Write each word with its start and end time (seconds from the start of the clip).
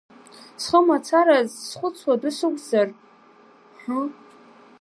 Схы 0.61 0.79
мацараз 0.87 1.49
схәыцуа 1.67 2.13
адәы 2.15 2.31
сықәзар, 2.37 2.87
ҳы… 3.81 3.99